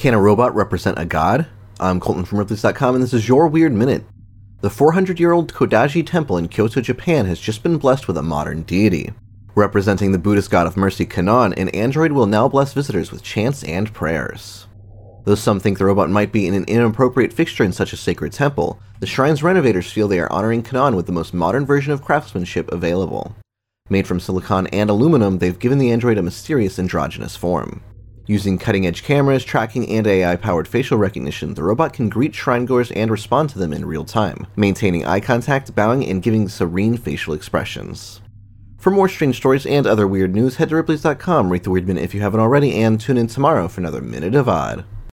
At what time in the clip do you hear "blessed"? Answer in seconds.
7.76-8.08